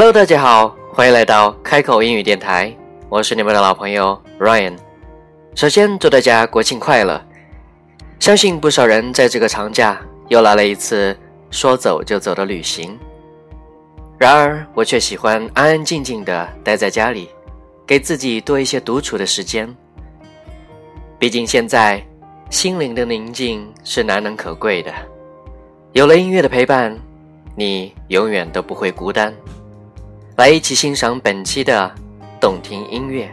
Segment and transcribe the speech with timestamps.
[0.00, 2.74] Hello，大家好，欢迎来到开口英语电台，
[3.10, 4.78] 我是你们的老朋友 Ryan。
[5.54, 7.22] 首先祝大家国庆快乐！
[8.18, 11.14] 相信不少人在这个长假又来了一次
[11.50, 12.98] 说走就走的旅行。
[14.16, 17.28] 然而，我却喜欢安安静静的待在家里，
[17.86, 19.68] 给自己多一些独处的时间。
[21.18, 22.02] 毕竟现在
[22.48, 24.90] 心灵的宁静是难能可贵的，
[25.92, 26.98] 有了音乐的陪伴，
[27.54, 29.30] 你永远都不会孤单。
[30.40, 31.94] 来一起欣赏本期的
[32.40, 33.30] 动听音乐。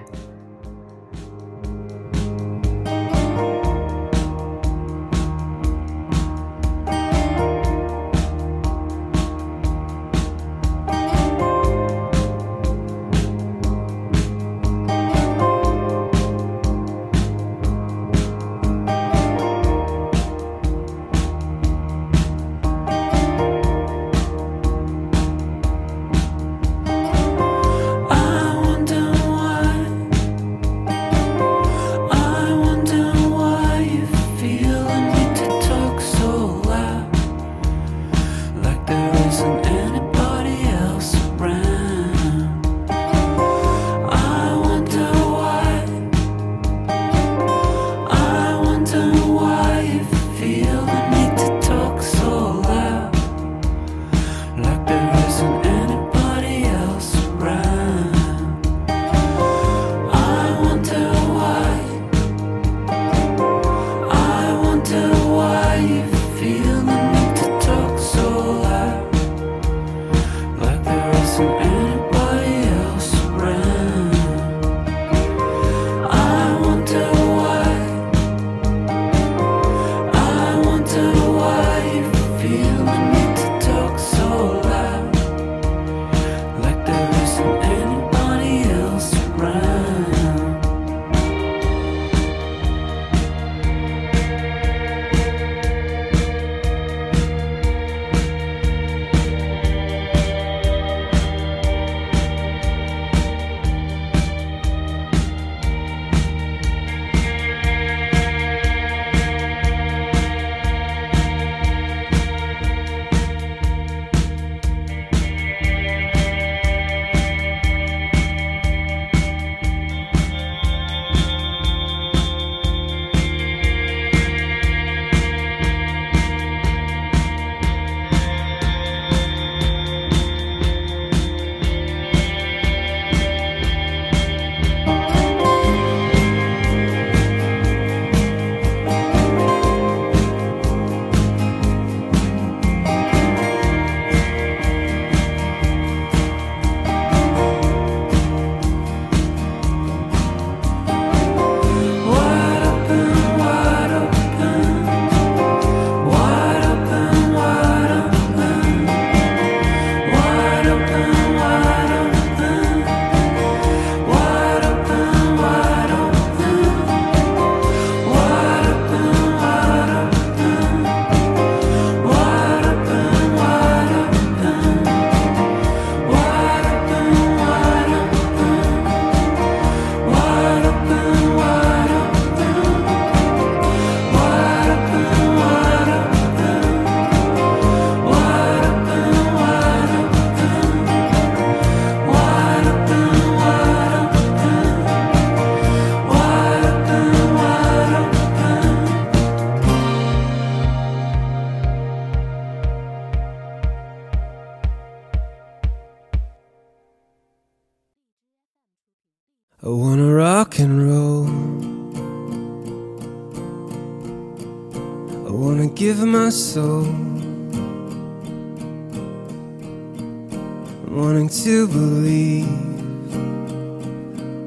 [220.90, 222.48] Wanting to believe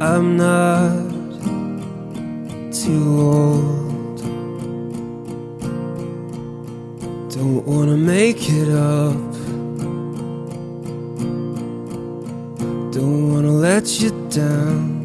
[0.00, 1.10] I'm not
[2.72, 4.18] too old.
[7.30, 9.14] Don't wanna make it up.
[12.92, 15.00] Don't wanna let you down.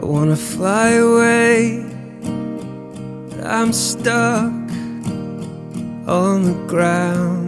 [0.00, 1.84] I wanna fly away,
[3.28, 4.52] but I'm stuck
[6.06, 7.47] on the ground.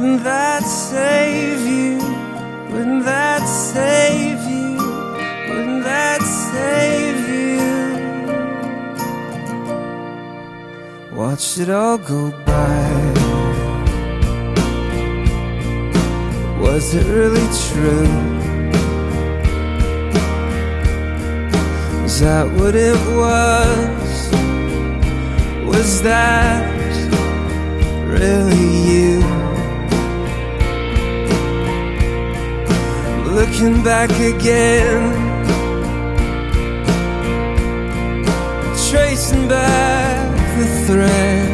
[0.00, 1.98] Wouldn't that save you?
[2.72, 4.78] Wouldn't that save you?
[5.50, 7.60] Wouldn't that save you?
[11.14, 12.88] Watched it all go by.
[16.58, 18.08] Was it really true?
[22.02, 24.30] Was that what it was?
[25.66, 26.64] Was that
[28.08, 29.49] really you?
[33.40, 35.02] looking back again,
[38.90, 40.28] tracing back
[40.58, 41.48] the thread.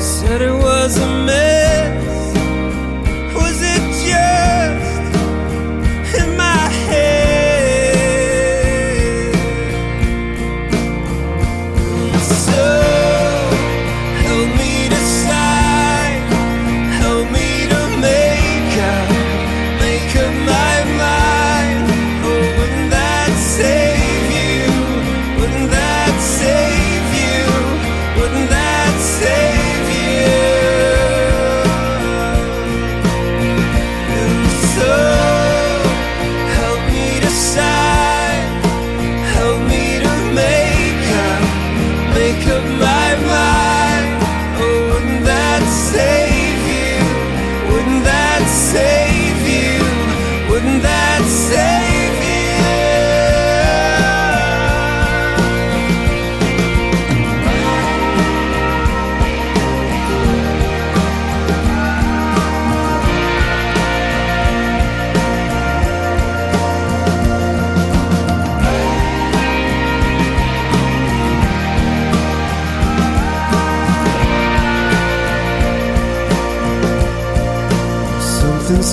[0.00, 0.69] Said it was.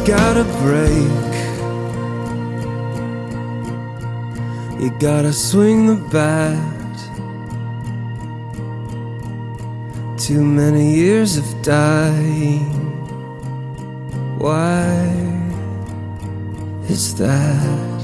[0.07, 1.27] gotta break.
[4.81, 6.95] You gotta swing the bat.
[10.17, 12.71] Too many years of dying.
[14.39, 15.09] Why
[16.87, 17.96] is that?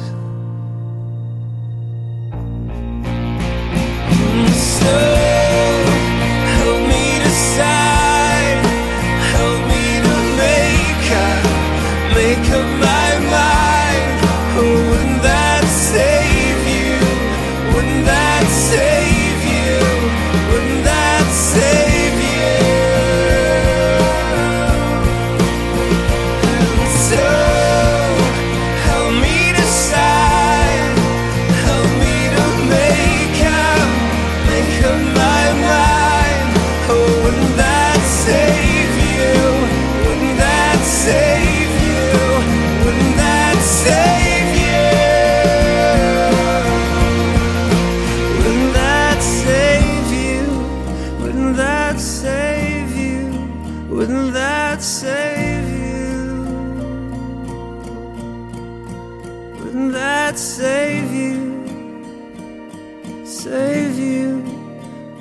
[64.04, 64.44] you?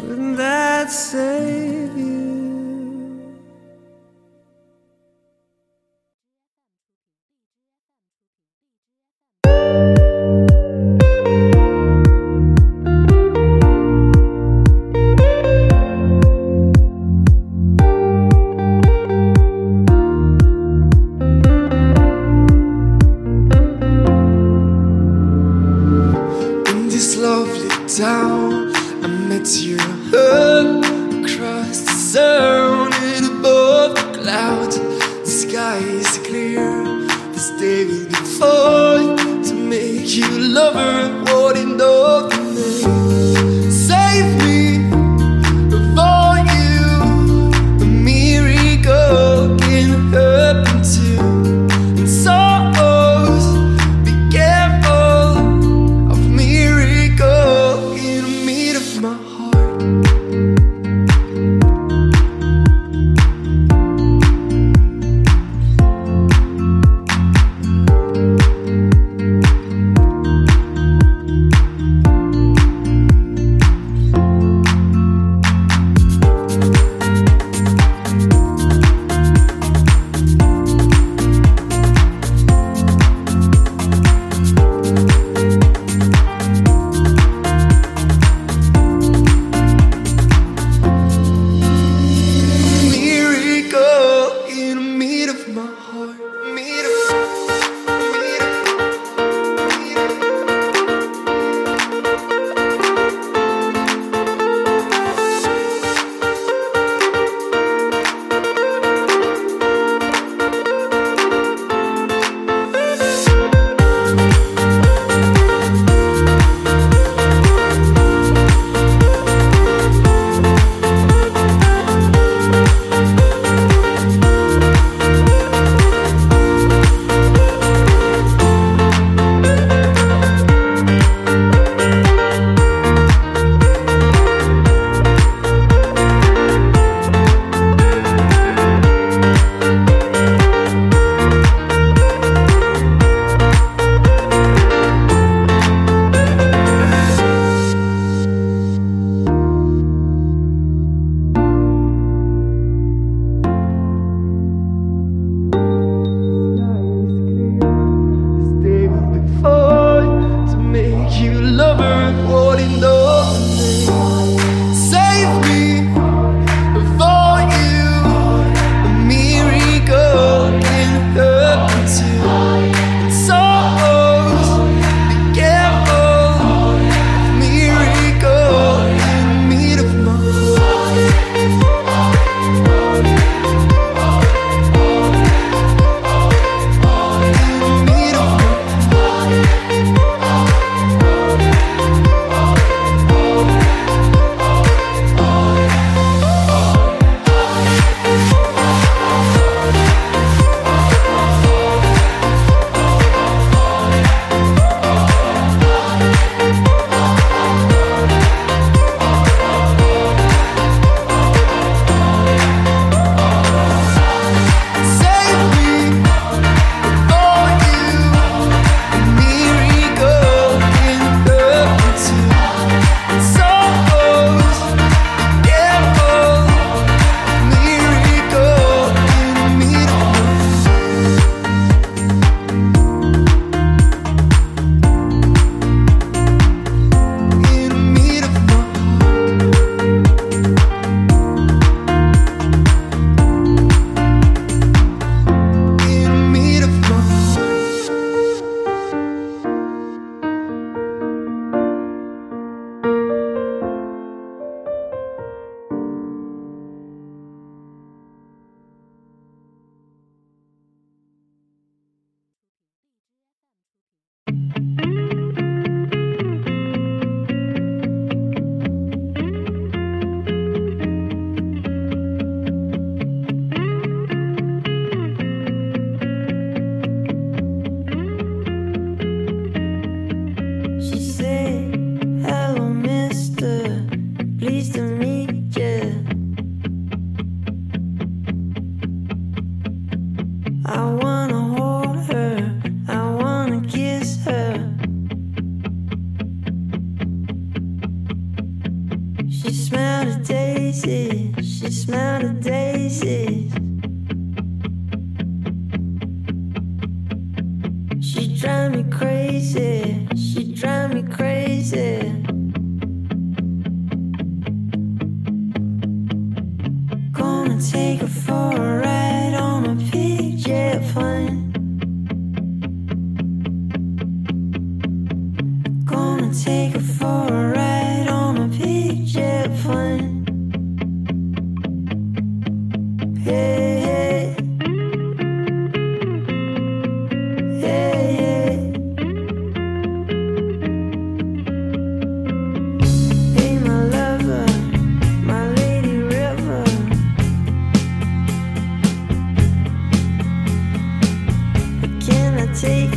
[0.00, 2.12] Would that save you?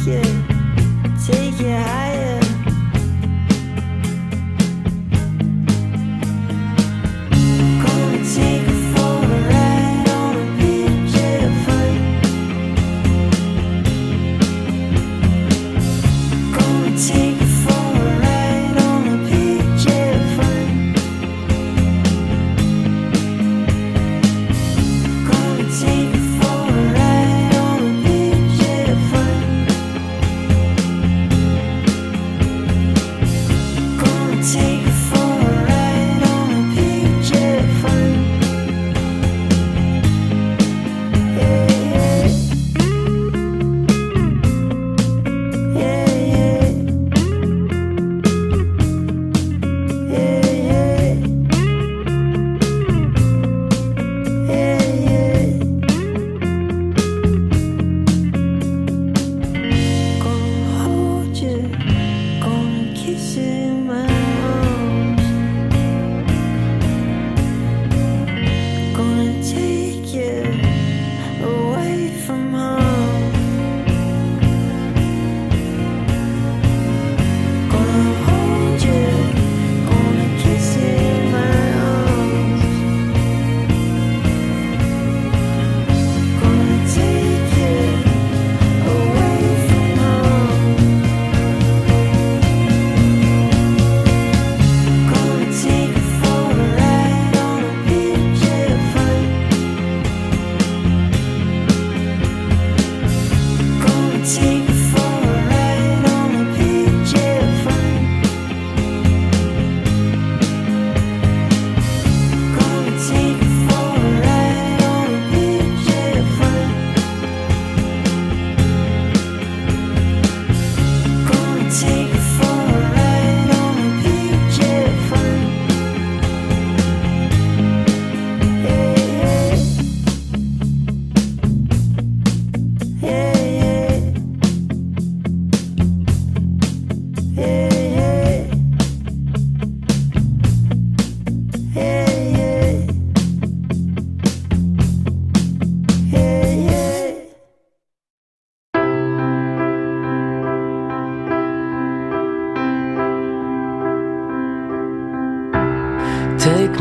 [0.06, 0.44] take you,
[1.26, 2.35] take you higher.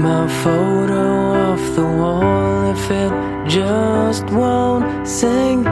[0.05, 3.13] my photo off the wall if it
[3.49, 5.65] just won't sing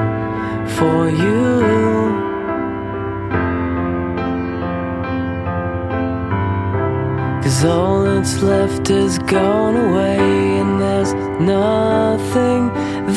[0.76, 1.60] for you.
[7.42, 10.16] Cause all that's left is gone away,
[10.60, 12.62] and there's nothing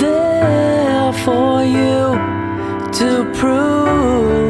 [0.04, 2.00] there for you
[3.00, 4.45] to prove.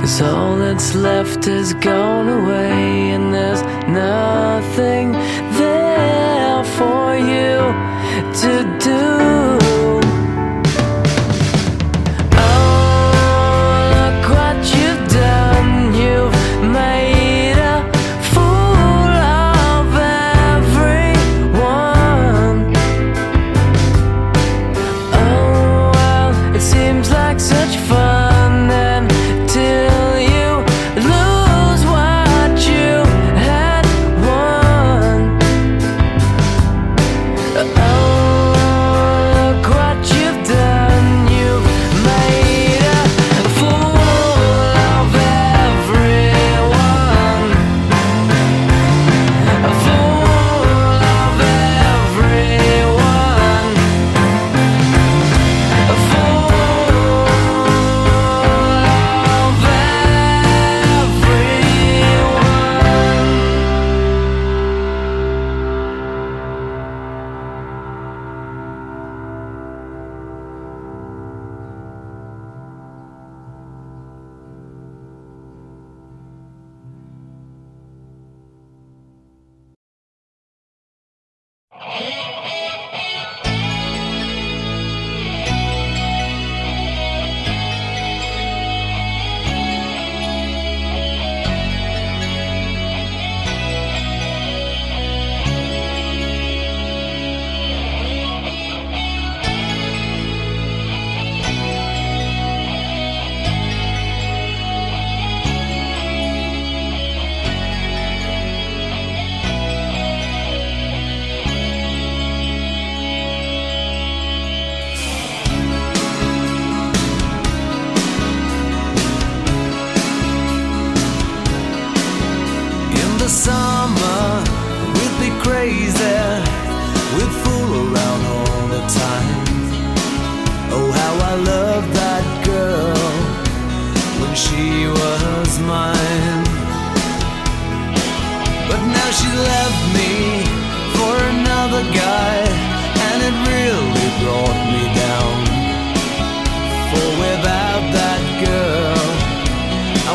[0.00, 5.12] Cause all that's left is gone away, and there's nothing
[5.58, 7.58] there for you
[8.42, 9.37] to do.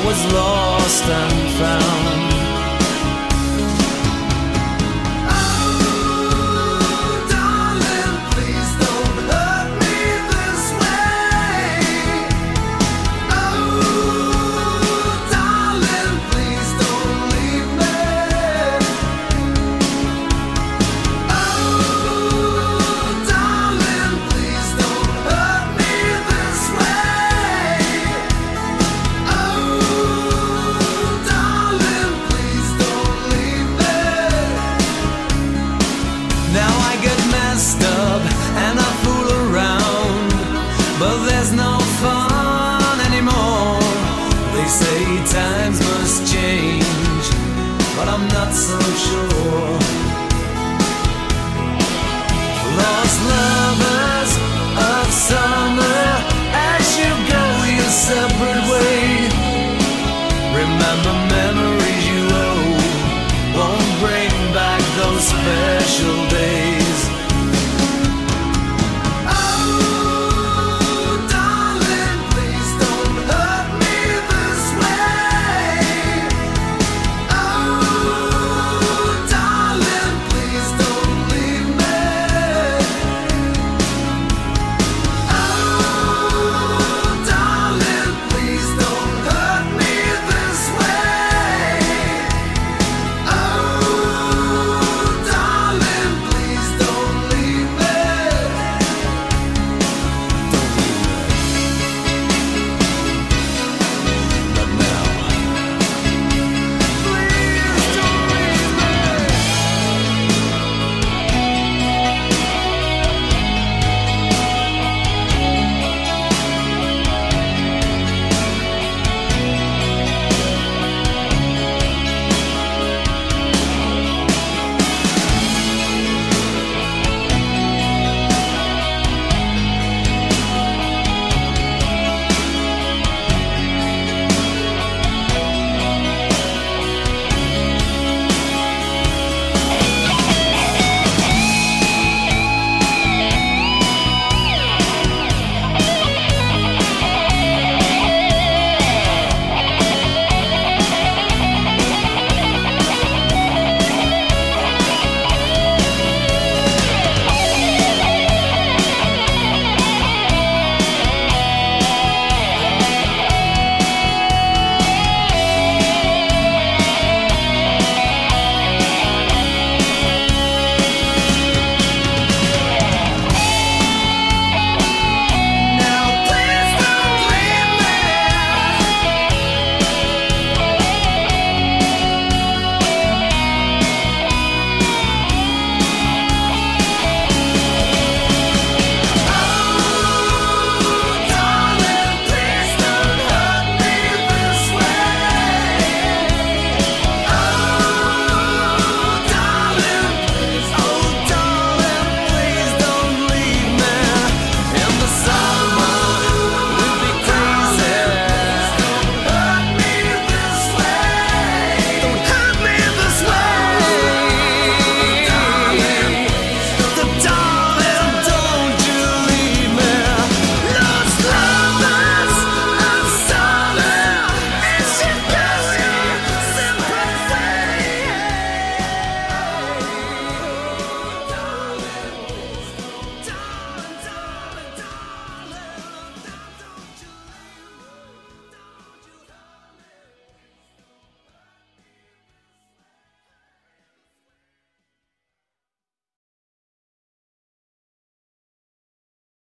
[0.06, 2.23] was lost and found.